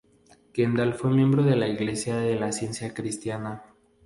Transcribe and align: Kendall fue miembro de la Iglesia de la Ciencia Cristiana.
Kendall 0.51 0.95
fue 0.95 1.11
miembro 1.11 1.43
de 1.43 1.55
la 1.55 1.67
Iglesia 1.67 2.15
de 2.17 2.33
la 2.35 2.51
Ciencia 2.51 2.91
Cristiana. 2.91 3.61